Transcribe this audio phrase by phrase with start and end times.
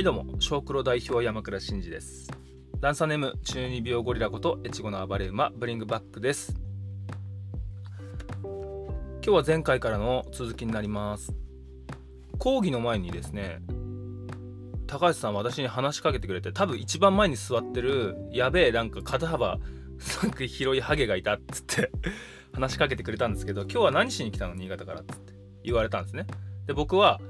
[0.00, 2.30] はいどうも、小黒代表山倉真嗣です。
[2.80, 6.54] ダンサーネーム、中二病ゴリラこと越後の暴れ馬、ブリングバックです。
[8.42, 11.34] 今日は前回からの続きになります。
[12.38, 13.60] 講義の前にですね、
[14.86, 19.58] 高橋さん私に話しかけてくれて、多分一番前に座ってる、やべえ、なんか肩幅、
[20.22, 21.90] なんか広いハゲがいたっつって
[22.54, 24.54] 話しかけてくれたんですけど、今日は何しに来たの？
[24.54, 26.26] 新潟からっつって言われたんですね。
[26.66, 27.20] で、僕は、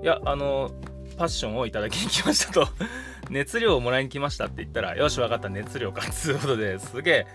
[0.00, 0.70] いや、あの、
[1.14, 2.68] パッションをいただきに来ましたと
[3.30, 7.26] 熱量をもらいに来ましたって言ったら、よし、分かった、熱量かっ、つうことですげえ、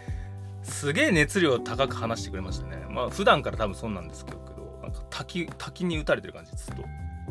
[0.64, 2.86] すげえ熱量高く話してくれましたね。
[2.90, 4.38] まあ、普段から多分そうなんですけど、
[4.82, 6.84] なんか滝、滝に打たれてる感じ、ずっと。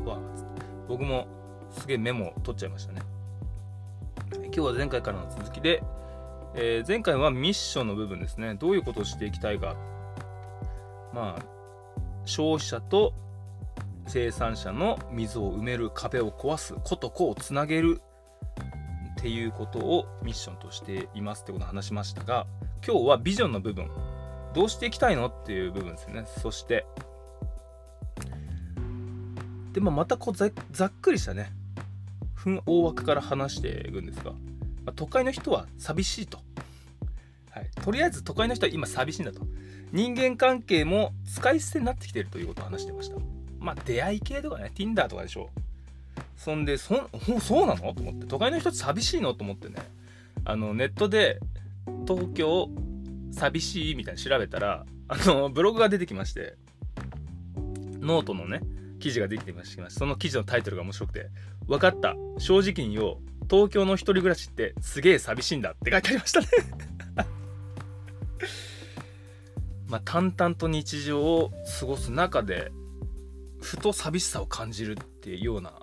[0.08, 1.26] わつって僕も
[1.70, 3.02] すげえメモ取っちゃいましたね。
[4.44, 5.82] 今日は前回からの続きで、
[6.54, 8.54] えー、前回はミッションの部分ですね。
[8.54, 9.76] どういうことをしていきたいか。
[11.12, 11.42] まあ、
[12.24, 13.14] 消費者と
[14.08, 18.00] 生産者の溝を埋める壁を壊すことこをつなげる
[19.18, 22.46] っていうことをミッションとしていますってことを話しましたが
[22.86, 23.90] 今日はビジョンの部分
[24.54, 26.24] どうしていきたいのっていう部分ですよね。
[26.26, 26.86] そして
[29.72, 30.46] でもまたこうざ
[30.86, 31.52] っくりしたね
[32.66, 34.38] 大枠から話していくんですが、ま
[34.86, 36.38] あ、都会の人は寂しいと、
[37.50, 39.42] はい、とりあえず都会の人は今寂しいんだと。
[39.92, 43.37] 人間関係も使い捨てになってきているということを話してました。
[43.68, 45.50] まあ出会い系とかね Tinder とかでしょ。
[46.38, 47.92] そんでそそうなの？
[47.92, 48.26] と思って。
[48.26, 49.34] 都会の人って寂しいの？
[49.34, 49.74] と思ってね。
[50.46, 51.38] あのネットで
[52.06, 52.70] 東京
[53.30, 56.54] 寂しいみたいに調べたらあのブログが出てきまして。
[58.00, 58.62] ノートのね
[59.00, 61.28] 記事ができてましたその記事のタイトルが面白くて。
[61.66, 62.16] 分かった。
[62.38, 63.16] 正直に言おう。
[63.50, 66.46] 東京の一人暮らしってすげえ寂しいんだって書いてありましたね。
[69.88, 72.72] まあ淡々と日常を過ごす中で
[73.60, 75.80] ふと寂しさを感じるっていうような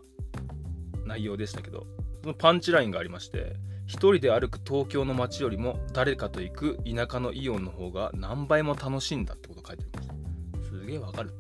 [1.06, 1.88] 内容でしたけど
[2.22, 10.16] そのパンチラインがありまして一人で歩く東京の街よりも誰かと行く田舎のイオンの方が何倍も楽しいんだってこと書いてありました。
[10.64, 11.34] すげえわかる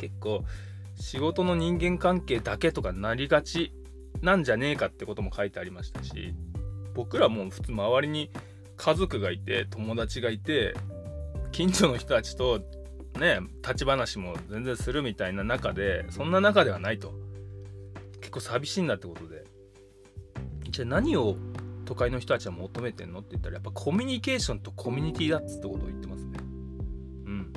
[0.00, 0.44] 結構
[0.96, 3.72] 仕事の人間関係だけとかなりがち
[4.20, 6.34] なんじゃねえかってことも書いてありましたし
[6.94, 8.30] 僕らも普通周りに
[8.76, 10.74] 家族がいて友達がいて
[11.52, 12.60] 近所の人たちと
[13.16, 17.14] ね立ち話も全然するみたいな中でそんな中ではないと。
[18.20, 19.44] 結構寂しいんだってことで。
[20.70, 21.36] じゃあ何を
[21.84, 26.38] 都会の人たちは求めてんのって言ったらやっぱコミュニケーションとコミュニティだっつってことを言ってますね。
[26.40, 27.52] うん。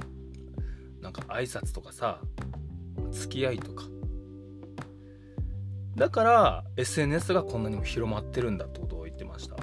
[1.01, 2.21] なんか挨拶とかさ
[3.11, 3.83] 付き合いとか。
[5.95, 9.57] だから SNS がこんなにも広まってるんだってことを言ってました。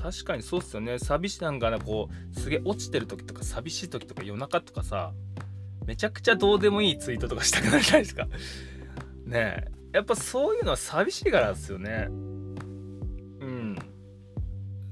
[0.00, 0.98] 確かにそうっすよね。
[0.98, 5.12] 寂しなんかねこうすげえ落ちてる時とか寂しい時とか夜中とかさ
[5.86, 8.28] めちゃくちゃどうでもいいツイートとかしたくなるじゃないですか。
[9.24, 9.78] ねえ。
[9.92, 12.08] やっぱそういうのは寂しいからですよね。
[12.10, 13.78] うん。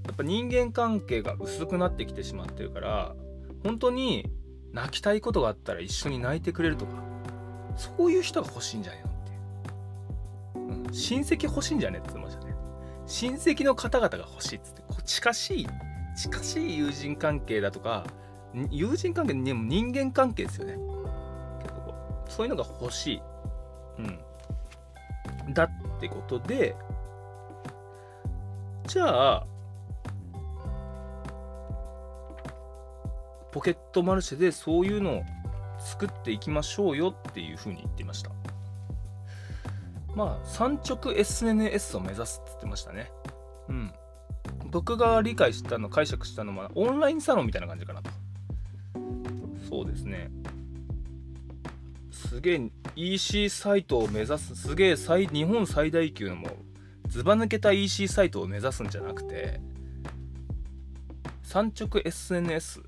[0.06, 3.14] やっぱ人間関係が薄くなってきてしまってるから
[3.64, 4.30] 本当に
[4.72, 7.02] 泣きたいことがあったら一緒に泣いてくれるとか
[7.76, 9.12] そういう人が欲しいんじゃないのっ
[10.84, 12.45] てう、ん、親戚欲しいんじゃねって言ってました
[13.06, 15.66] 親戚の方々が欲しいっつってこう近しい
[16.16, 18.04] 近しい友人関係だとか
[18.70, 20.78] 友人関係にも人間関係ですよね。
[22.28, 23.22] そういうのが欲しい、
[23.98, 24.02] う
[25.50, 26.74] ん、だってことで
[28.86, 29.46] じゃあ
[33.52, 35.22] ポケットマルシェでそういうのを
[35.78, 38.30] 作っていきましょうよっていうふうに言ってました。
[40.16, 43.12] まあ産直 SNS を目指すって言ってましたね。
[43.68, 43.92] うん。
[44.70, 48.10] 僕が理解したの解釈したのはオンラインサロンみたいな感じかなと。
[49.68, 50.30] そうですね。
[52.10, 56.48] すげえ EC サイトを目指すすげえ日本最大級のも
[57.08, 59.60] ずば抜けた EC サイトを目指すんじゃなくて
[61.42, 62.80] 産直 SNS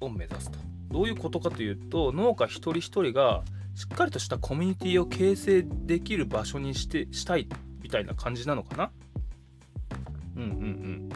[0.00, 0.58] を目指すと。
[0.90, 7.48] どういうことかというと農家一人一人がしっかりとしたコミュニティを形成できる場所にしてしたい
[7.82, 8.90] みたいな感じなのかな？
[10.36, 11.08] うんうんうん。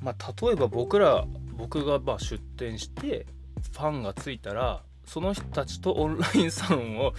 [0.00, 1.26] まあ例えば僕ら
[1.56, 3.26] 僕がまあ出店して
[3.72, 7.14] ファンがついたらその人たちとオンラインサロンを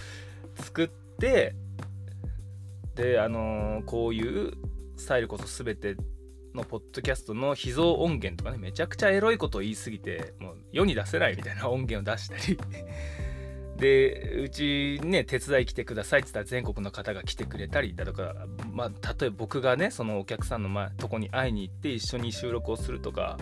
[0.56, 0.88] 作っ
[1.18, 1.54] て
[2.94, 4.54] であのー、こういう
[4.96, 5.96] スタイルこそ全て
[6.54, 12.58] のポッドキャストの秘蔵音源とかねめちゃくちゃエロいことを言い過ぎてもう世に出せないみたいな音源を出したり。
[13.76, 18.34] でうちね手伝い来てくださいって言ったら全国の方が来てくれたりだとか
[18.70, 23.38] まあ例えば僕がねそのお客さんの前とこに会いに行って一緒に収録をするとか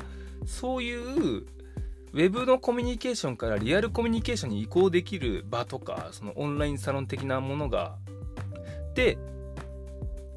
[0.46, 1.44] そういう
[2.12, 7.96] ウェブのコミュニケーションからリアルコミュニケーションに移行できる場とかそのオンラインサロン的なものが
[8.94, 9.18] で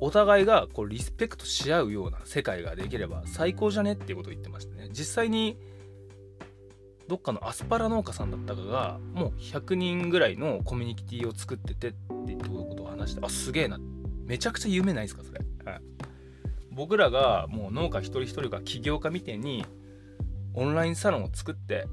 [0.01, 4.89] お互いがこうリスペクトし合うような世界ができれば最高じゃねっていうことを言ってましたね。
[4.91, 5.57] 実際に
[7.07, 13.79] どっかのアスパラ農家さんだったかがもう100人ぐらいのコミュニティを作っててって言ったことを話してあすげえな。
[14.25, 15.81] めちゃくちゃ夢ないですかそれ、はい、
[16.71, 19.65] 僕らがもう農家一人一人が起業家みたいに
[20.55, 21.85] オンラインサロンを作って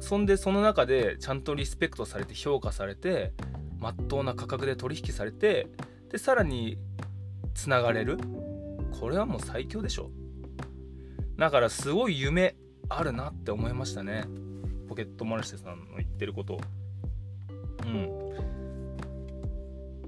[0.00, 3.32] そんでその中でちゃんとリスペクトされて評価されて
[3.78, 5.68] まっとうな価格で取引されて
[6.10, 6.76] でさらに
[7.54, 8.18] つながれる。
[9.00, 10.10] これはもう最強でしょ。
[11.38, 12.56] だからすごい夢
[12.88, 14.24] あるなって思いましたね。
[14.88, 16.60] ポケットマルシェさんの言ってること。
[17.84, 18.30] うん。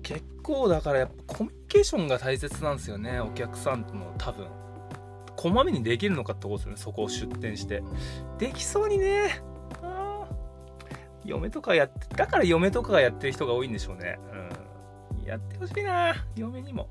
[0.02, 4.46] 結構だからやっぱコミュニケーションが大切なんですよねお客さんとの多分。
[5.36, 7.82] こまめにできるのかってことですよねそこを出店して。
[8.38, 9.40] できそうにね。
[11.24, 14.18] 嫁とかやってだから嫁とかがやってる人が多いんでしょうね。
[14.32, 14.41] うん。
[15.26, 16.14] やってほしいな。
[16.36, 16.88] 嫁にも。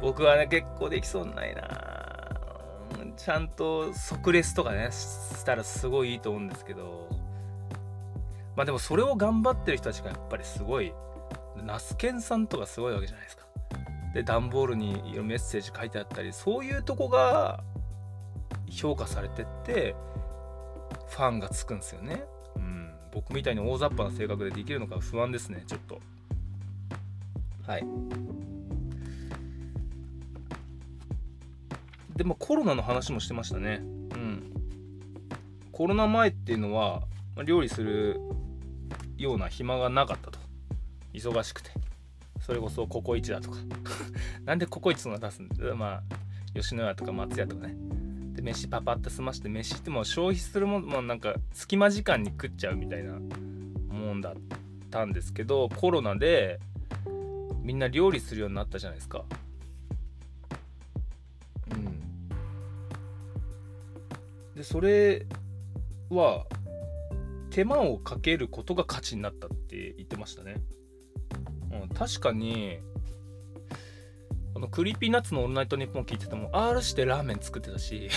[0.00, 1.68] 僕はね結構できそうにないな。
[3.16, 7.08] ちゃんと即レスとかねしたらすごいいいと思うんですけど。
[8.56, 10.92] まあでもそれを頑張ってる人たちがやっぱりすごい。
[11.64, 13.44] ナスケンさんとかすごいわけじゃないですか。
[14.14, 17.62] で段ボールにメッセージ書いてあったりそういうとこが
[18.68, 19.94] 評価されてって
[21.08, 22.24] ファンがつくんですよね。
[22.56, 22.92] うん。
[23.12, 26.00] 僕みたいに大雑把な性格でできるのか不安ですねちょっと。
[27.66, 27.84] はい。
[32.16, 33.80] でもコロナの話もしてましたね。
[33.82, 33.84] う
[34.16, 34.52] ん。
[35.72, 37.02] コロナ前っていうのは
[37.44, 38.20] 料理する
[39.16, 40.38] ような暇がなかったと。
[41.14, 41.70] 忙しくて。
[42.40, 43.58] それこそココイチだとか。
[44.44, 45.48] なんでココイチの出すん？
[45.48, 46.02] だま
[46.54, 47.76] あ吉野家とか松屋とかね。
[48.34, 53.12] で飯パパって済まして飯ってもう消費するもんもうなんか隙間時間に食っちゃうみたいな
[53.88, 54.34] もんだっ
[54.90, 56.58] たんですけどコロナで
[57.62, 59.24] みんな料理するようになったじゃないですか。
[64.54, 65.26] でそれ
[66.10, 66.46] は
[67.50, 70.56] 手間をかけることが価値になったって言ってましたね、
[71.72, 72.78] うん、確かに
[74.54, 78.08] あの Creepy Nuts の「オールナイトニッポン」聞いてても R してラーメン作ってたし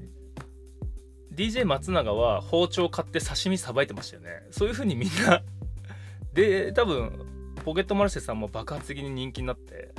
[1.34, 4.46] DJ 松永は包丁買って刺身さばいてましたよね。
[4.50, 5.42] そういう風にみんな
[6.32, 7.37] で多分
[7.68, 9.92] ポケットマルシェさんも爆発的に人気になって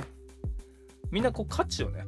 [1.12, 2.04] みんなこう価値をね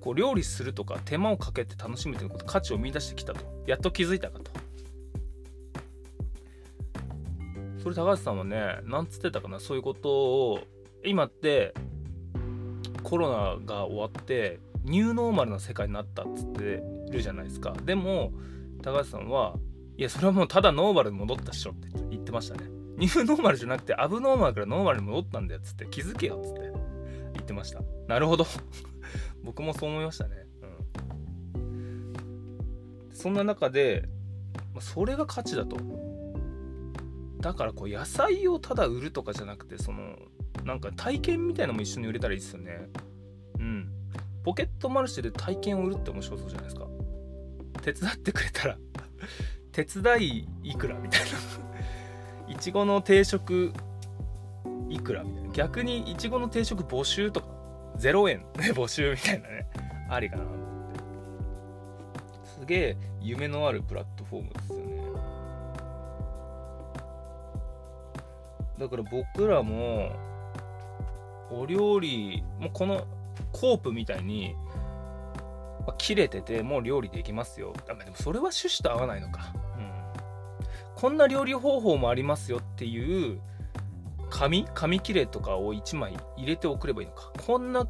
[0.00, 3.44] こう料理するとか手間をかけて楽しむということ価値を見出してきたと。
[3.64, 4.50] やっと気づいたかと。
[7.80, 10.58] それ高橋さんはねなんつってたかなそういうことを
[11.04, 11.72] 今って
[13.04, 16.82] コロナが終わってニューノーマルな世界になったっつって
[17.12, 17.72] るじゃないですか。
[17.84, 18.32] でも
[18.82, 19.54] 高橋さんは
[19.96, 22.75] いやそれはもうただノーマルに戻ったっしょって言ってましたね。
[22.96, 26.60] ニューノーマルじゃなくてアブノーマルからノーマルに戻ったんだよっつって気づけよっつって
[27.34, 28.46] 言ってましたなるほど
[29.42, 30.46] 僕もそう思いましたね。
[31.54, 32.12] うん。
[33.12, 34.08] そんな中で、
[34.80, 35.76] それが価値だと。
[37.40, 40.16] だからこう野菜をただ売るとかじゃなくて、その、
[40.64, 42.88] なんか体験みたいなのも一緒に売れたらいいですよね。
[43.60, 43.88] うん。
[44.42, 46.88] ポケットマルシェで体験を売るって面白そうじゃないですか。
[47.82, 48.78] 手伝ってくれたら
[49.70, 51.26] 手伝いいくらみたいな。
[52.56, 53.74] いちごの定食
[54.88, 55.50] いくらみたいな。
[55.52, 57.46] 逆にいちごの定食募集とか
[57.98, 59.66] 0円で募集みたいなね、
[60.08, 60.60] ありかなと思っ
[60.92, 61.00] て。
[62.60, 65.02] すげえ夢のあるプラットフォームですよね。
[68.78, 70.12] だから僕らも、
[71.50, 73.04] お料理、もうこの
[73.52, 74.56] コープみたいに、
[75.98, 77.74] 切れててもう料理できますよ。
[77.86, 79.52] でもそれは趣旨と合わないのか。
[80.96, 81.00] うん。
[81.00, 83.40] こんな料理方法もありますよっていう
[84.30, 84.66] 紙？
[84.74, 87.32] 紙切れとかを1枚入れておくればいいのか。
[87.46, 87.86] こんな、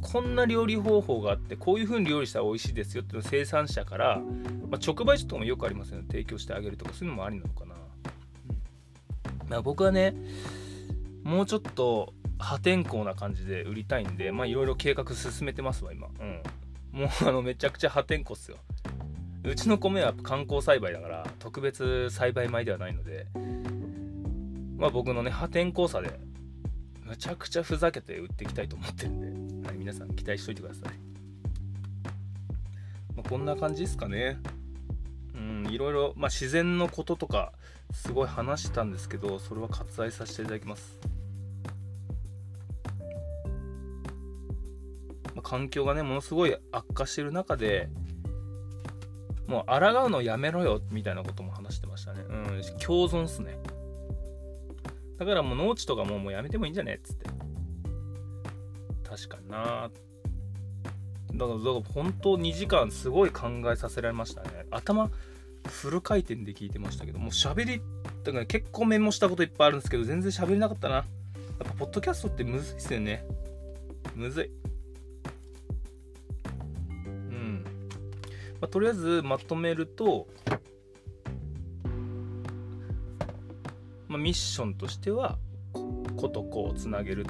[0.00, 4.20] こんな料理方法があって、こういう風に料理したら美味しいですよっていうのを生産者から、
[4.70, 6.04] まあ、直売所とかもよくありますよね。
[6.08, 7.74] 提供してあげるとか、そういうのもありなのかな。
[7.74, 7.80] うん
[9.48, 10.14] まあ、僕はね、
[11.22, 16.08] もうちょっと破天荒な感じで売りたいんで、まあいろいろ計画進めてますわ、今。
[16.08, 16.42] うん。
[16.92, 18.56] もうあの、めちゃくちゃ破天荒っすよ。
[19.46, 23.26] うちの米は観光栽培だから、特別栽培米ではないので、
[24.76, 26.18] まあ僕のね、破天荒さで、
[27.04, 30.98] むちゃくちゃふざけて売っていきたいと思ってるんで、はい、皆さん期待しといてください。
[33.14, 34.40] まあ、こんな感じですかね。
[35.36, 37.52] うん、いろいろ、まあ、自然のこととか、
[37.92, 40.98] すごい話したんですけど、それは割愛させていただきます。
[45.36, 47.88] まあ、環境がね、ものすごい悪化してる中で、
[49.46, 52.22] もう抗うのやめろよみたいなことも話してましたね。
[52.28, 52.44] うん
[52.78, 53.58] 共存っすね。
[55.18, 56.94] だからもう農地とかももうやめてもいいんじゃね？
[56.94, 57.30] っつって。
[59.08, 59.90] 確かにな。
[61.32, 64.66] だからだから本当2時間すごい考えさせられましたね。
[64.70, 65.10] 頭
[65.68, 67.82] フル回転で聞いてましたけどもう喋り
[68.24, 70.94] だから結構メモしたこといっぱいあるんですけど全然喋れなかったな。
[70.96, 71.06] やっ
[71.58, 73.24] ぱポッドキャストってむずいっすよね。
[74.14, 74.50] むずい。
[78.60, 80.26] まあ、とりあえずまとめると、
[84.08, 85.38] まあ、ミッションとしては
[86.16, 87.26] 子と子をつなげる。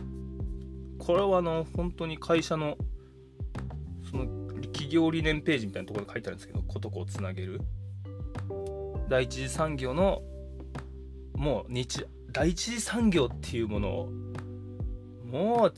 [0.98, 2.76] これはあの本当に会社の
[4.10, 4.26] その
[4.62, 7.60] 企業理念ページみたいなところで書いてあるんですけど子と子をつなげる。
[9.08, 10.22] 第一次産業の
[11.34, 14.10] もう日第一次産業っていうものを
[15.24, 15.74] もう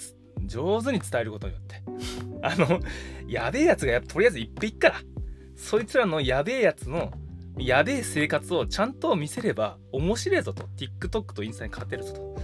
[0.47, 1.83] 上手に伝えることによって。
[2.41, 2.81] あの
[3.27, 5.01] やべえやつがやとりあえずいっぺいっから。
[5.59, 7.13] そいつらのやべえやつの
[7.59, 10.69] やべえ生活をちゃんと見せれば面白いぞと。
[10.77, 12.37] TikTok とインスタに勝てるぞと。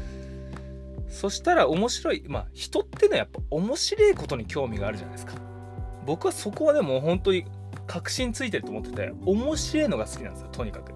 [1.08, 5.34] そしたら面白いまあ人ってのはやっぱ面白いことに興味があるじゃないですか。
[6.04, 7.44] 僕はそこはでも本当に
[7.86, 10.94] 確信ついてると思ってて面白いのが好きなんですよとにかく、う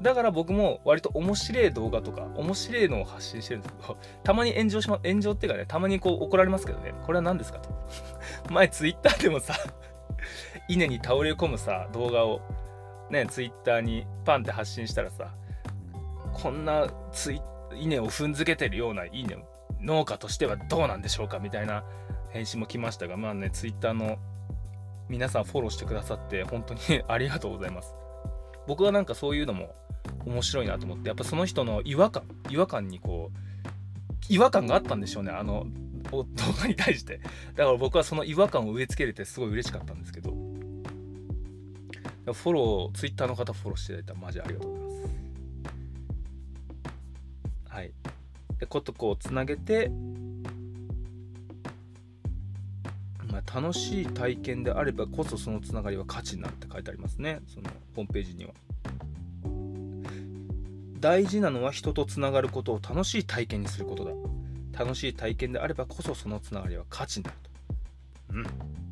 [0.00, 7.70] ん、だから僕も割と面白い動画とか面白いのを発信してるんですけどたまに炎上しま炎上っていうかねたまにこう怒られますけどねこれは何ですかと。
[8.50, 9.54] 前ツイッターでもさ
[10.68, 12.40] 稲に倒れ込むさ動画を
[13.10, 15.34] ねツイッターにパンって発信したらさ
[16.32, 17.40] こんなツイ
[17.74, 19.36] 稲を踏んづけてるような稲
[19.80, 21.84] 農家としてはどうなんでしょうかみたいな
[22.30, 24.18] 返信も来ましたがまあねツイッターの
[25.08, 27.94] 皆さんフォローしてくださって本当に ありがとうございます。
[28.66, 29.74] 僕はなんかそういうのも
[30.24, 33.38] 面白いなと思ってやっぱその人の違和感違和感にこう
[34.28, 35.66] 違和感があったんでしょうねあの
[36.10, 36.26] 動
[36.60, 37.20] 画に対して。
[37.54, 40.35] だから僕はその違和感を植え付けれてすごい嬉しかったんですけど
[42.32, 44.96] フォローツイッターの方フォローしていただいたらマジありがとうございます。
[47.68, 47.92] はい。
[48.58, 49.90] でことこうつなげて
[53.36, 57.40] まあ、楽しい体験であればこそそのつながりは価値になるって書いてありますね。
[57.46, 58.52] そのホームページには。
[61.00, 64.12] 大事なのは人とつながることを楽しい体験にすることだ。
[64.78, 67.50] 楽しい体験であればこそそのつながりは価値になると。
[68.34, 68.85] うん。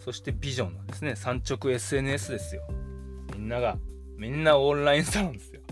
[0.00, 1.14] そしてビジョンなんですね。
[1.14, 2.62] 産直 SNS ですよ。
[3.36, 3.78] みんなが
[4.16, 5.62] みんなオンラインサロンですよ、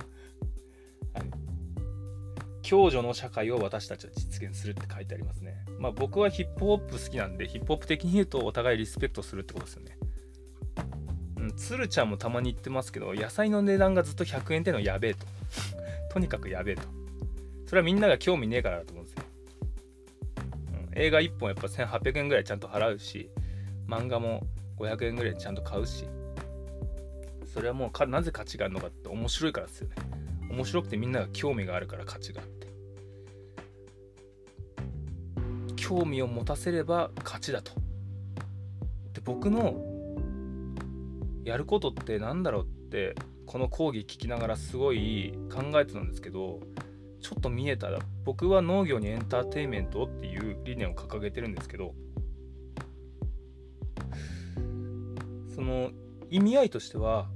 [1.12, 5.64] はい、共助の社会を私たちは実現するって書いてありますね。
[5.78, 9.98] まあ僕はヒップホップ好きなんでヒップホップ的に言うとお互いリスペクトするってことですよね。
[11.36, 15.26] うん、つるちゃんもたまに言ってますけど野菜の値段がずっと100円ってのやべえと。
[16.10, 16.82] とにかくやべえと。
[17.66, 19.24] それはみんなが興味ねえからだと思うんですよ。
[20.88, 23.30] うん、映画1本やっぱ1800円ぐらいちゃんと払うし、
[23.88, 24.46] 漫画も
[24.78, 26.04] 500円ぐらいちゃんと買うし、
[27.52, 29.96] それはもうなぜ価値があるのかって面白いからですよね。
[30.50, 32.68] 面白くてみんなが興味があるから価値があって。
[35.76, 37.72] 興味を持たせれば勝ちだと。
[39.14, 39.82] で、僕の
[41.48, 43.14] やることって何だろうって
[43.46, 46.60] この講義聞きながらすごい考えてたんですけど
[47.22, 51.94] ちょっと見えたら僕は農業にエンターテインメントっていう理念を掲げてるんですけど
[55.58, 55.90] その
[56.30, 57.26] 意味合いとしては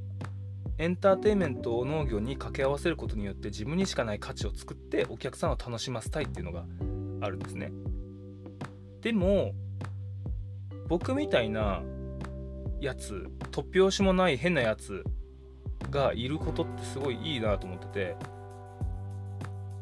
[0.78, 6.64] エンターテインメントを農業に掛け合わせることによって自分にしかない価値を作ってお客さんを楽しませたいっていうのが
[7.20, 7.72] あるんですね。
[9.00, 9.54] でも
[10.86, 11.82] 僕みたいな
[12.80, 15.02] やつ突拍子もない変なやつ
[15.90, 18.16] がいることってすごいいいなと思ってて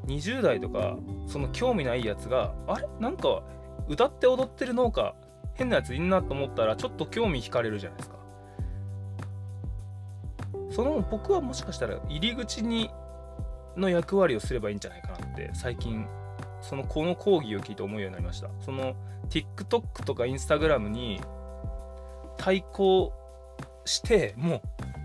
[0.06, 2.88] 20代とかその興味ないやつがあれ？
[3.00, 3.42] なんか
[3.86, 5.14] 歌って踊ってる農家
[5.52, 8.19] 変なやついんなと思ったらちょっと興味惹かれるじゃないですか。
[10.70, 12.90] その僕はもしかしたら入り口に
[13.76, 16.06] の役割をすればいいんじゃないかなって最近
[16.60, 18.50] そのこの講義を聞いて思うようになりました。
[18.60, 18.94] その
[19.28, 21.20] TikTok とか Instagram に
[22.36, 23.12] 対抗
[23.84, 24.62] してもう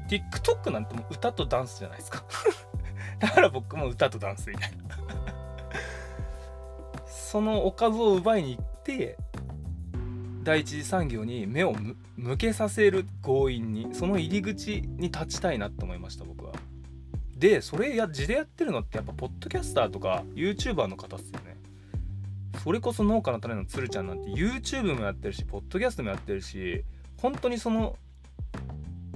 [0.09, 2.23] TikTok なんてもう歌とダンスじゃないですか。
[3.19, 4.95] だから僕も歌とダンスみたいな。
[7.07, 9.17] そのお株を奪いに行って
[10.45, 11.75] 第一次産業に目を
[12.17, 16.53] 向けさせる強引にその入り口に立ちたいなって思いました僕は
[17.35, 21.57] でそれや地でやってるのってやっぱポッドキャスターとか YouTuber の方っすよね
[22.63, 26.83] それこそ農家の種のつるちゃんなんて YouTube もやってるしポッドキャストもやってるし
[27.19, 27.97] 本当にその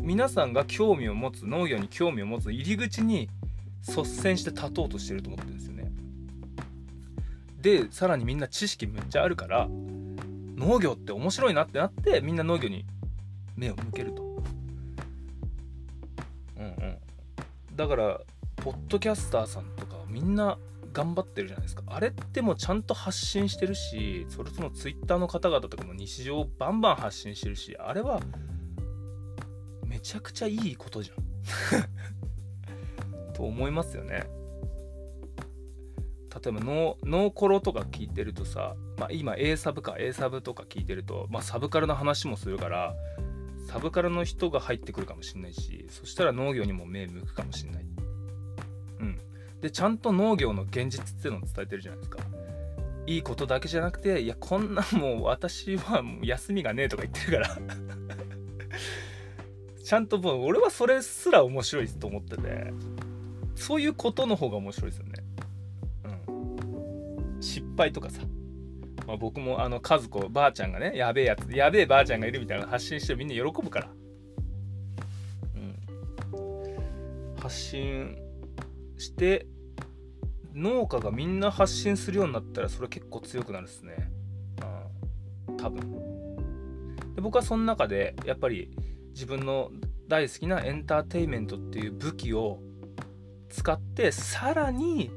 [0.01, 3.29] 皆さんが興味を持つ農業に興味を持つ入り口に
[3.87, 5.91] 率先して立とうとしてると思ってるんですよね。
[7.61, 9.69] でさらにみんな知識めっちゃあるから
[10.59, 12.85] 農業って面白いなってなってみんな農業に
[13.55, 14.23] 目を向けると。
[16.57, 16.97] うんうん。
[17.75, 18.19] だから
[18.57, 20.57] ポッドキャスターさんとかみんな
[20.91, 21.83] 頑張ってるじゃないですか。
[21.87, 28.19] あれってもうちゃんと発信してるしそれとも Twitter の方々とかも日常をバンバン発信してるしあれは
[29.85, 31.23] めちゃくちゃいいことじゃん。
[33.33, 34.38] と思いますよね。
[36.33, 42.95] 例えばノーコロとか聞いてるとさ、まあ、今 A サブか A サブとか聞いてると、まあ、サブカルの話もするから
[43.67, 47.85] サブカルの人が入ってくるかもしれないしそしたら農業にも目向くかもしれない。
[48.99, 49.19] うん。
[49.61, 52.19] でちゃんと農業の現実っていうのを伝えてるじゃないですか。
[53.07, 57.57] いいことだけじゃなくていやこんなもう私はもう休みがねえとか言ってるから。
[59.83, 62.73] ちゃんともう俺はそれすら面白いと思ってて。
[63.59, 65.18] そういうことの方が面白いですよね。
[67.79, 68.21] うん失敗とかさ。
[69.07, 73.89] まあ、僕もあの和子ばあちゃんがねやべえやつやべえばあちゃんがいるみたいな発信してみんな喜ぶから、
[75.55, 78.15] うん、発信
[78.99, 79.47] して
[80.53, 84.11] 農家がみんな発信するようになったらそれ結構強くなるっすね、
[85.47, 85.91] うん、多分。
[87.15, 88.69] で僕はその中でやっぱり
[89.13, 89.71] 自分の
[90.07, 92.59] 大好きなエンターテインメントっていう武器を
[93.49, 95.09] 使ってさらに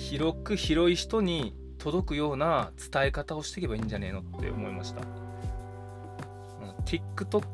[0.00, 5.02] 広く広い人に届くような伝え方をしていけばいいんじゃねえのって思いました。
[6.86, 7.44] TikTok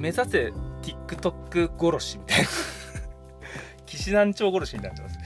[0.00, 0.52] 目指せ
[0.82, 2.48] TikTok 殺しみたいな
[3.84, 5.18] 騎士団長殺しになってます。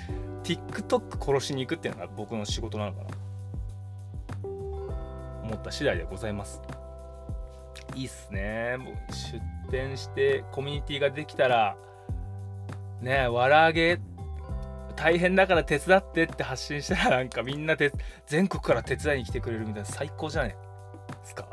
[0.43, 3.07] TikTok 殺しに行くっていうのが僕の仕事なのかな
[5.45, 6.61] 思った次第でございます。
[7.95, 8.77] いいっすね。
[9.11, 9.41] 出
[9.71, 11.77] 店してコミュニティができたら
[13.01, 14.01] ねわらげ
[14.97, 17.93] 大変だから手伝ってって発信したらなんかみんなて
[18.27, 20.57] 全国から手伝いに来てくれるみたいな最高じゃね
[21.09, 21.49] えですか。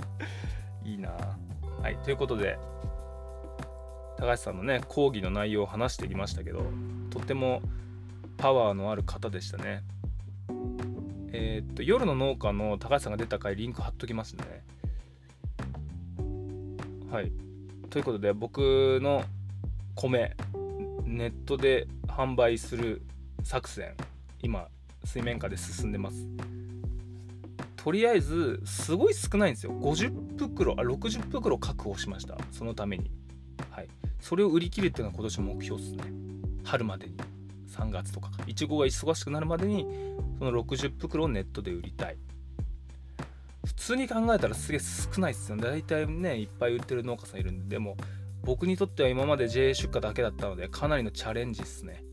[0.84, 1.10] いいな。
[1.82, 2.58] はいということで。
[4.20, 6.62] 高橋さんのね講義の内容を話してきましたけど
[7.08, 7.62] とっても
[8.36, 9.82] パワーのある方でしたね。
[11.32, 14.62] えー、っと夜の農家の高橋さんが出た回リンク貼っときますね。
[17.10, 17.32] はい。
[17.88, 19.24] ということで僕の
[19.94, 20.36] 米
[21.04, 21.86] ネットで
[22.20, 23.00] 販売する
[23.42, 23.94] 作戦
[24.42, 24.68] 今
[25.04, 26.28] 水面下で進んでます。
[27.76, 29.72] とりあえずすごい少ないんですよ。
[29.72, 32.36] 50袋あ60袋確保しました。
[32.52, 33.10] そのために。
[33.70, 33.88] はい。
[34.20, 36.04] それを売り切るっていうのは今年目標ですね。
[36.62, 37.16] 春までに。
[37.70, 39.86] 3月とかいちごが忙しくなるまでに
[40.38, 42.18] その60袋をネットで売りたい。
[43.64, 45.56] 普通に考えたらすげえ少ないっすよ。
[45.56, 47.76] ね大体ねいっぱい売ってる農家さんいるんで。
[47.76, 47.96] でも
[48.42, 52.04] 僕にとっては今まで JA 出荷だけだったのでかなりのチャレンジっすね。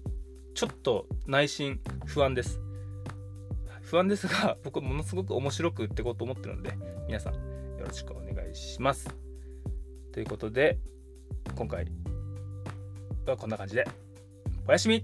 [0.57, 2.59] ちょっと内心不安です。
[3.83, 6.73] 不安ですが 僕ものすごく面白く売っていこうと思ってるので
[7.05, 9.07] 皆さんよろしくお願いします。
[10.11, 10.79] ということで
[11.55, 11.85] 今回
[13.27, 13.85] はこんな感じで
[14.67, 15.03] おやすみ。